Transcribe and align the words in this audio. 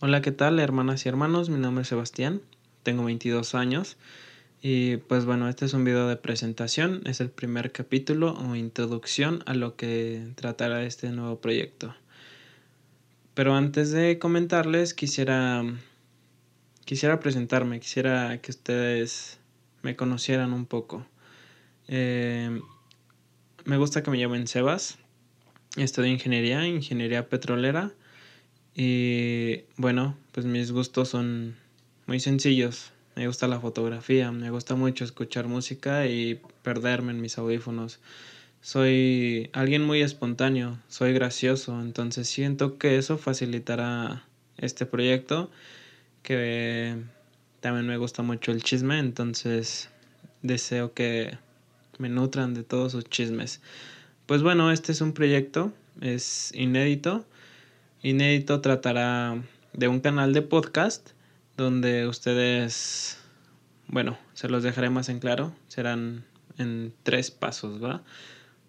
Hola, 0.00 0.20
¿qué 0.22 0.32
tal, 0.32 0.58
hermanas 0.58 1.06
y 1.06 1.08
hermanos? 1.08 1.48
Mi 1.48 1.58
nombre 1.58 1.82
es 1.82 1.88
Sebastián, 1.88 2.42
tengo 2.82 3.04
22 3.04 3.54
años 3.54 3.96
y 4.60 4.96
pues 4.96 5.24
bueno, 5.24 5.48
este 5.48 5.66
es 5.66 5.72
un 5.72 5.84
video 5.84 6.08
de 6.08 6.16
presentación, 6.16 7.00
es 7.06 7.20
el 7.20 7.30
primer 7.30 7.70
capítulo 7.70 8.34
o 8.34 8.56
introducción 8.56 9.44
a 9.46 9.54
lo 9.54 9.76
que 9.76 10.26
tratará 10.34 10.82
este 10.82 11.10
nuevo 11.10 11.40
proyecto. 11.40 11.94
Pero 13.34 13.54
antes 13.54 13.92
de 13.92 14.18
comentarles, 14.18 14.94
quisiera 14.94 15.62
quisiera 16.84 17.20
presentarme, 17.20 17.78
quisiera 17.78 18.38
que 18.42 18.50
ustedes 18.50 19.38
me 19.82 19.94
conocieran 19.94 20.52
un 20.52 20.66
poco. 20.66 21.06
Eh, 21.86 22.60
me 23.64 23.76
gusta 23.76 24.02
que 24.02 24.10
me 24.10 24.18
llamen 24.18 24.48
Sebas. 24.48 24.98
Estudio 25.76 26.10
ingeniería, 26.10 26.66
ingeniería 26.66 27.28
petrolera. 27.28 27.92
Y 28.74 29.43
bueno, 29.76 30.16
pues 30.32 30.46
mis 30.46 30.72
gustos 30.72 31.08
son 31.08 31.56
muy 32.06 32.20
sencillos. 32.20 32.92
Me 33.16 33.26
gusta 33.26 33.46
la 33.46 33.60
fotografía, 33.60 34.32
me 34.32 34.50
gusta 34.50 34.74
mucho 34.74 35.04
escuchar 35.04 35.46
música 35.46 36.06
y 36.06 36.40
perderme 36.62 37.12
en 37.12 37.20
mis 37.20 37.38
audífonos. 37.38 38.00
Soy 38.60 39.50
alguien 39.52 39.82
muy 39.82 40.02
espontáneo, 40.02 40.78
soy 40.88 41.12
gracioso, 41.12 41.80
entonces 41.80 42.28
siento 42.28 42.78
que 42.78 42.96
eso 42.96 43.18
facilitará 43.18 44.24
este 44.56 44.86
proyecto, 44.86 45.50
que 46.22 46.96
también 47.60 47.86
me 47.86 47.98
gusta 47.98 48.22
mucho 48.22 48.52
el 48.52 48.62
chisme, 48.62 48.98
entonces 48.98 49.90
deseo 50.42 50.92
que 50.94 51.38
me 51.98 52.08
nutran 52.08 52.54
de 52.54 52.64
todos 52.64 52.92
sus 52.92 53.04
chismes. 53.04 53.60
Pues 54.26 54.42
bueno, 54.42 54.72
este 54.72 54.92
es 54.92 55.00
un 55.00 55.12
proyecto, 55.12 55.72
es 56.00 56.50
inédito. 56.54 57.24
Inédito 58.04 58.60
tratará 58.60 59.42
de 59.72 59.88
un 59.88 60.00
canal 60.00 60.34
de 60.34 60.42
podcast 60.42 61.12
donde 61.56 62.06
ustedes, 62.06 63.16
bueno, 63.86 64.18
se 64.34 64.50
los 64.50 64.62
dejaré 64.62 64.90
más 64.90 65.08
en 65.08 65.20
claro, 65.20 65.54
serán 65.68 66.26
en 66.58 66.92
tres 67.02 67.30
pasos, 67.30 67.82
¿va? 67.82 68.02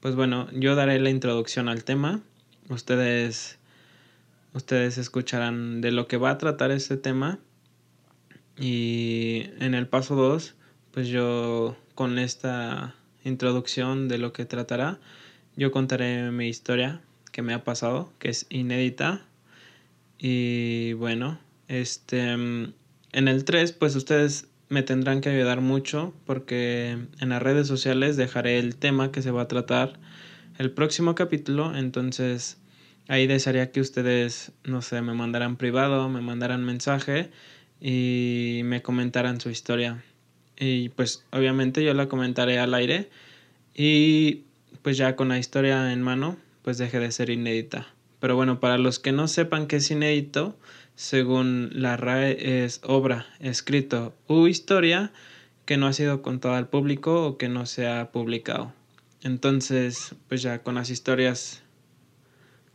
Pues 0.00 0.14
bueno, 0.14 0.48
yo 0.52 0.74
daré 0.76 0.98
la 0.98 1.10
introducción 1.10 1.68
al 1.68 1.84
tema, 1.84 2.22
ustedes, 2.70 3.58
ustedes 4.54 4.96
escucharán 4.96 5.82
de 5.82 5.92
lo 5.92 6.06
que 6.06 6.16
va 6.16 6.30
a 6.30 6.38
tratar 6.38 6.70
este 6.70 6.96
tema 6.96 7.38
y 8.56 9.50
en 9.60 9.74
el 9.74 9.88
paso 9.88 10.14
2, 10.16 10.54
pues 10.90 11.08
yo 11.08 11.76
con 11.94 12.18
esta 12.18 12.94
introducción 13.24 14.08
de 14.08 14.16
lo 14.16 14.32
que 14.32 14.46
tratará, 14.46 14.98
yo 15.54 15.70
contaré 15.70 16.30
mi 16.30 16.48
historia 16.48 17.02
que 17.38 17.42
me 17.42 17.54
ha 17.54 17.62
pasado, 17.62 18.12
que 18.18 18.30
es 18.30 18.46
inédita. 18.48 19.24
Y 20.18 20.94
bueno, 20.94 21.38
este 21.68 22.32
en 22.32 22.74
el 23.12 23.44
3 23.44 23.72
pues 23.72 23.94
ustedes 23.96 24.48
me 24.68 24.82
tendrán 24.82 25.20
que 25.20 25.30
ayudar 25.30 25.60
mucho 25.60 26.12
porque 26.26 26.98
en 27.20 27.28
las 27.28 27.42
redes 27.42 27.66
sociales 27.66 28.16
dejaré 28.16 28.58
el 28.58 28.76
tema 28.76 29.12
que 29.12 29.22
se 29.22 29.30
va 29.30 29.42
a 29.42 29.48
tratar 29.48 29.98
el 30.58 30.72
próximo 30.72 31.14
capítulo, 31.14 31.76
entonces 31.76 32.58
ahí 33.06 33.26
desearía 33.26 33.70
que 33.70 33.80
ustedes, 33.80 34.52
no 34.64 34.82
sé, 34.82 35.00
me 35.02 35.14
mandaran 35.14 35.56
privado, 35.56 36.08
me 36.08 36.20
mandaran 36.20 36.64
mensaje 36.64 37.30
y 37.80 38.62
me 38.64 38.82
comentaran 38.82 39.40
su 39.40 39.50
historia. 39.50 40.02
Y 40.58 40.88
pues 40.90 41.24
obviamente 41.30 41.84
yo 41.84 41.94
la 41.94 42.08
comentaré 42.08 42.58
al 42.58 42.74
aire 42.74 43.08
y 43.74 44.42
pues 44.82 44.96
ya 44.96 45.16
con 45.16 45.28
la 45.28 45.38
historia 45.38 45.92
en 45.92 46.02
mano 46.02 46.36
pues 46.62 46.76
deje 46.78 46.98
de 46.98 47.12
ser 47.12 47.30
inédita. 47.30 47.86
Pero 48.20 48.36
bueno, 48.36 48.60
para 48.60 48.78
los 48.78 48.98
que 48.98 49.12
no 49.12 49.28
sepan 49.28 49.66
qué 49.66 49.76
es 49.76 49.90
inédito, 49.90 50.56
según 50.96 51.70
la 51.72 51.96
RAE 51.96 52.64
es 52.64 52.80
obra, 52.82 53.26
escrito 53.38 54.14
u 54.26 54.48
historia 54.48 55.12
que 55.64 55.76
no 55.76 55.86
ha 55.86 55.92
sido 55.92 56.22
contada 56.22 56.58
al 56.58 56.68
público 56.68 57.26
o 57.26 57.38
que 57.38 57.48
no 57.48 57.66
se 57.66 57.86
ha 57.86 58.10
publicado. 58.10 58.72
Entonces, 59.22 60.14
pues 60.28 60.42
ya 60.42 60.62
con 60.62 60.76
las 60.76 60.90
historias, 60.90 61.62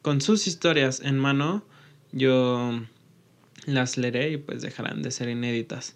con 0.01 0.21
sus 0.21 0.47
historias 0.47 1.01
en 1.01 1.17
mano, 1.17 1.65
yo 2.11 2.81
las 3.65 3.97
leeré 3.97 4.31
y 4.31 4.37
pues 4.37 4.61
dejarán 4.61 5.01
de 5.01 5.11
ser 5.11 5.29
inéditas. 5.29 5.95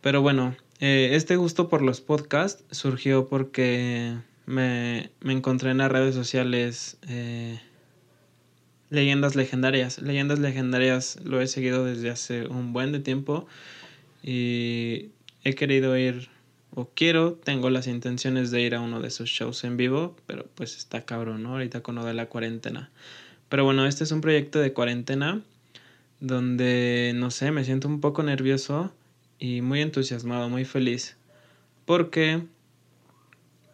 Pero 0.00 0.22
bueno, 0.22 0.56
eh, 0.80 1.10
este 1.12 1.36
gusto 1.36 1.68
por 1.68 1.82
los 1.82 2.00
podcasts 2.00 2.64
surgió 2.70 3.28
porque 3.28 4.16
me, 4.46 5.10
me 5.20 5.32
encontré 5.32 5.70
en 5.70 5.78
las 5.78 5.92
redes 5.92 6.14
sociales 6.14 6.96
eh, 7.06 7.60
leyendas 8.90 9.36
legendarias. 9.36 10.02
Leyendas 10.02 10.38
legendarias 10.38 11.18
lo 11.24 11.40
he 11.40 11.46
seguido 11.46 11.84
desde 11.84 12.10
hace 12.10 12.46
un 12.46 12.72
buen 12.72 12.92
de 12.92 13.00
tiempo 13.00 13.46
y 14.22 15.10
he 15.44 15.54
querido 15.54 15.96
ir 15.96 16.28
o 16.74 16.88
quiero, 16.94 17.32
tengo 17.32 17.70
las 17.70 17.86
intenciones 17.86 18.50
de 18.50 18.60
ir 18.60 18.74
a 18.74 18.80
uno 18.80 19.00
de 19.00 19.10
sus 19.10 19.28
shows 19.28 19.64
en 19.64 19.76
vivo, 19.76 20.14
pero 20.26 20.46
pues 20.54 20.76
está 20.76 21.04
cabrón, 21.04 21.42
¿no? 21.42 21.52
Ahorita 21.52 21.82
con 21.82 21.96
lo 21.96 22.04
de 22.04 22.14
la 22.14 22.26
cuarentena. 22.26 22.90
Pero 23.48 23.64
bueno, 23.64 23.86
este 23.86 24.04
es 24.04 24.12
un 24.12 24.20
proyecto 24.20 24.60
de 24.60 24.72
cuarentena 24.72 25.42
donde, 26.20 27.12
no 27.16 27.30
sé, 27.30 27.50
me 27.50 27.64
siento 27.64 27.88
un 27.88 28.00
poco 28.00 28.22
nervioso 28.22 28.92
y 29.38 29.62
muy 29.62 29.80
entusiasmado, 29.80 30.48
muy 30.48 30.64
feliz. 30.64 31.16
Porque, 31.86 32.42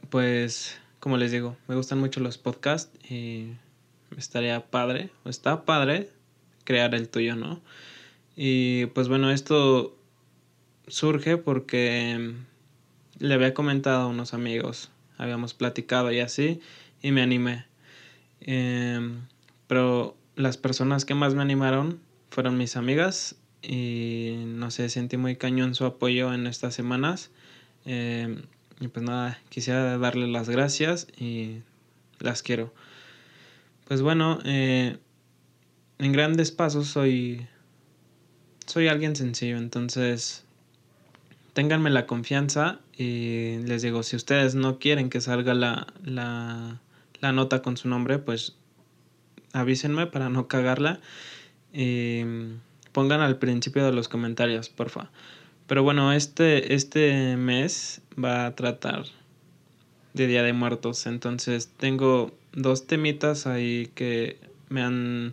pues, 0.09 0.79
como 1.01 1.19
les 1.19 1.33
digo, 1.33 1.57
me 1.69 1.75
gustan 1.75 1.99
mucho 1.99 2.21
los 2.21 2.39
podcasts 2.39 2.91
y 3.11 3.49
estaría 4.17 4.67
padre, 4.67 5.11
o 5.25 5.29
está 5.29 5.65
padre 5.65 6.11
crear 6.65 6.95
el 6.95 7.09
tuyo, 7.09 7.37
¿no? 7.37 7.61
Y 8.37 8.87
pues 8.87 9.09
bueno, 9.09 9.31
esto 9.31 9.97
surge 10.89 11.39
porque 11.39 12.35
le 13.19 13.35
había 13.35 13.55
comentado 13.55 14.03
a 14.03 14.07
unos 14.09 14.35
amigos, 14.35 14.91
habíamos 15.17 15.55
platicado 15.55 16.13
y 16.13 16.21
así, 16.21 16.61
y 17.03 17.13
me 17.13 17.23
animé. 17.23 17.65
Em, 18.41 19.23
pero 19.67 20.17
las 20.37 20.59
personas 20.59 21.05
que 21.05 21.15
más 21.15 21.35
me 21.35 21.43
animaron 21.43 22.01
fueron 22.31 22.59
mis 22.59 22.77
amigas 22.77 23.37
y 23.63 24.45
no 24.47 24.71
sé, 24.71 24.89
sentí 24.91 25.17
muy 25.17 25.37
cañón 25.37 25.75
su 25.75 25.85
apoyo 25.87 26.33
en 26.35 26.47
estas 26.47 26.75
semanas. 26.75 27.31
Em, 27.87 28.43
y 28.81 28.89
pues 28.89 29.05
nada, 29.05 29.39
quisiera 29.49 29.97
darle 29.99 30.27
las 30.27 30.49
gracias 30.51 31.09
y 31.17 31.63
las 32.21 32.43
quiero. 32.43 32.73
Pues 33.87 34.03
bueno, 34.03 34.41
eh, 34.45 34.99
en 35.99 36.13
grandes 36.13 36.51
pasos 36.51 36.89
soy, 36.89 37.47
soy 38.67 38.89
alguien 38.89 39.15
sencillo, 39.15 39.59
entonces 39.59 40.45
ténganme 41.53 41.91
la 41.91 42.07
confianza 42.07 42.81
y 42.99 43.59
les 43.59 43.83
digo, 43.83 44.03
si 44.03 44.17
ustedes 44.17 44.57
no 44.57 44.79
quieren 44.79 45.09
que 45.09 45.21
salga 45.21 45.55
la, 45.55 45.87
la, 46.05 46.81
nota 47.33 47.63
con 47.63 47.77
su 47.77 47.89
nombre, 47.89 48.19
pues 48.19 48.57
avísenme 49.53 50.07
para 50.07 50.31
no 50.31 50.49
cagarla. 50.49 51.01
Pongan 52.93 53.21
al 53.21 53.39
principio 53.39 53.85
de 53.85 53.93
los 53.93 54.09
comentarios, 54.09 54.69
porfa. 54.69 55.11
Pero 55.67 55.83
bueno, 55.83 56.13
este, 56.13 56.75
este 56.75 57.37
mes 57.37 58.01
va 58.19 58.47
a 58.47 58.55
tratar 58.55 59.05
de 60.15 60.27
Día 60.27 60.43
de 60.43 60.53
Muertos. 60.53 61.07
Entonces 61.07 61.71
tengo 61.77 62.33
dos 62.57 62.89
temitas 62.89 63.47
ahí 63.47 63.93
que 63.95 64.39
me 64.69 64.83
han... 64.83 65.33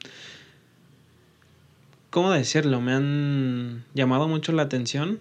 ¿Cómo 2.11 2.29
decirlo? 2.29 2.79
Me 2.79 2.93
han 2.93 3.85
llamado 3.95 4.27
mucho 4.27 4.51
la 4.51 4.61
atención 4.61 5.19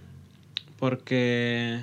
porque, 0.78 1.82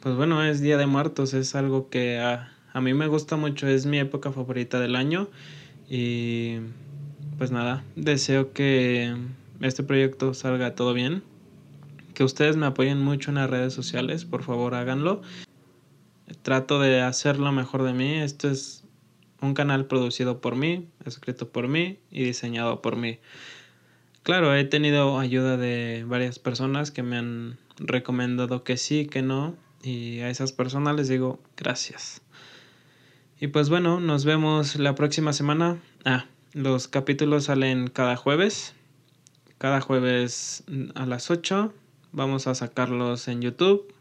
pues 0.00 0.16
bueno, 0.16 0.42
es 0.42 0.62
Día 0.62 0.78
de 0.78 0.86
Muertos, 0.86 1.34
es 1.34 1.54
algo 1.54 1.90
que 1.90 2.18
a, 2.18 2.50
a 2.72 2.80
mí 2.80 2.94
me 2.94 3.08
gusta 3.08 3.36
mucho, 3.36 3.66
es 3.66 3.84
mi 3.84 3.98
época 3.98 4.32
favorita 4.32 4.80
del 4.80 4.96
año 4.96 5.28
y 5.90 6.60
pues 7.36 7.50
nada, 7.50 7.84
deseo 7.94 8.54
que 8.54 9.14
este 9.60 9.82
proyecto 9.82 10.32
salga 10.32 10.74
todo 10.74 10.94
bien. 10.94 11.22
Que 12.14 12.24
ustedes 12.24 12.56
me 12.56 12.64
apoyen 12.64 13.02
mucho 13.02 13.30
en 13.30 13.34
las 13.34 13.50
redes 13.50 13.74
sociales, 13.74 14.24
por 14.24 14.42
favor 14.42 14.74
háganlo. 14.74 15.20
Trato 16.42 16.80
de 16.80 17.02
hacer 17.02 17.38
lo 17.38 17.52
mejor 17.52 17.82
de 17.82 17.92
mí. 17.92 18.14
Esto 18.14 18.48
es 18.48 18.85
un 19.40 19.54
canal 19.54 19.86
producido 19.86 20.40
por 20.40 20.56
mí, 20.56 20.88
escrito 21.04 21.50
por 21.50 21.68
mí 21.68 21.98
y 22.10 22.24
diseñado 22.24 22.82
por 22.82 22.96
mí. 22.96 23.18
Claro, 24.22 24.54
he 24.54 24.64
tenido 24.64 25.18
ayuda 25.18 25.56
de 25.56 26.04
varias 26.06 26.38
personas 26.38 26.90
que 26.90 27.02
me 27.02 27.16
han 27.16 27.58
recomendado 27.78 28.64
que 28.64 28.76
sí, 28.76 29.06
que 29.06 29.22
no. 29.22 29.56
Y 29.82 30.20
a 30.20 30.30
esas 30.30 30.52
personas 30.52 30.96
les 30.96 31.08
digo 31.08 31.40
gracias. 31.56 32.22
Y 33.38 33.48
pues 33.48 33.68
bueno, 33.68 34.00
nos 34.00 34.24
vemos 34.24 34.76
la 34.76 34.94
próxima 34.94 35.32
semana. 35.32 35.78
Ah, 36.04 36.26
los 36.52 36.88
capítulos 36.88 37.44
salen 37.44 37.88
cada 37.88 38.16
jueves 38.16 38.74
cada 39.58 39.80
jueves 39.80 40.64
a 40.94 41.06
las 41.06 41.30
8. 41.30 41.72
Vamos 42.12 42.46
a 42.46 42.54
sacarlos 42.54 43.28
en 43.28 43.42
YouTube, 43.42 43.92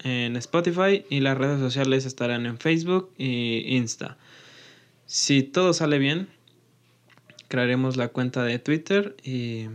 en 0.00 0.36
Spotify 0.36 1.04
y 1.08 1.20
las 1.20 1.36
redes 1.36 1.60
sociales 1.60 2.06
estarán 2.06 2.46
en 2.46 2.58
Facebook 2.58 3.12
y 3.18 3.76
Insta. 3.76 4.18
Si 5.12 5.42
todo 5.42 5.72
sale 5.72 5.98
bien, 5.98 6.28
crearemos 7.48 7.96
la 7.96 8.10
cuenta 8.10 8.44
de 8.44 8.60
Twitter 8.60 9.16
y 9.24 9.66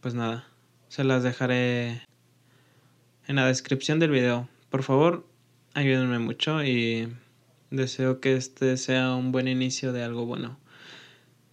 pues 0.00 0.14
nada, 0.14 0.48
se 0.88 1.04
las 1.04 1.22
dejaré 1.22 2.02
en 3.28 3.36
la 3.36 3.46
descripción 3.46 4.00
del 4.00 4.10
video. 4.10 4.48
Por 4.70 4.82
favor, 4.82 5.28
ayúdenme 5.74 6.18
mucho 6.18 6.64
y 6.64 7.08
deseo 7.70 8.18
que 8.18 8.34
este 8.34 8.76
sea 8.76 9.14
un 9.14 9.30
buen 9.30 9.46
inicio 9.46 9.92
de 9.92 10.02
algo 10.02 10.26
bueno. 10.26 10.58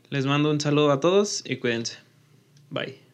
Les 0.09 0.25
mando 0.25 0.49
un 0.49 0.59
saludo 0.59 0.91
a 0.91 0.99
todos 0.99 1.43
y 1.45 1.57
cuídense. 1.57 1.99
Bye. 2.71 3.10